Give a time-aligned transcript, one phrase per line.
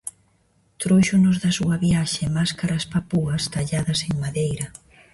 [0.81, 4.67] Tróuxonos da súa viaxe máscaras papúas talladas en madeira.